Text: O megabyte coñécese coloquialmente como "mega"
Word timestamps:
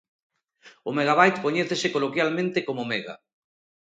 O 0.87 0.89
megabyte 0.97 1.43
coñécese 1.45 1.87
coloquialmente 1.95 2.59
como 2.67 2.83
"mega" 2.91 3.15